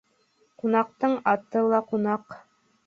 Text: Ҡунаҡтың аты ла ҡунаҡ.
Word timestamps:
Ҡунаҡтың 0.63 1.15
аты 1.35 1.65
ла 1.69 1.85
ҡунаҡ. 1.95 2.39